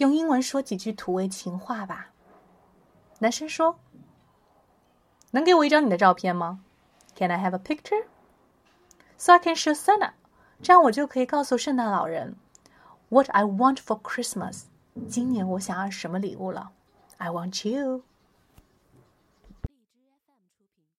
[0.00, 2.12] 用英文说几句土味情话吧。
[3.18, 3.78] 男生说
[5.32, 6.60] ：“能给我一张你的照片吗
[7.14, 8.06] ？Can I have a picture?
[9.18, 10.12] So I can show Santa.
[10.62, 12.36] 这样我就可以告诉圣诞老人
[13.10, 14.62] What I want for Christmas。
[15.06, 16.70] 今年我想要什么礼物了
[17.18, 18.02] ？I want you。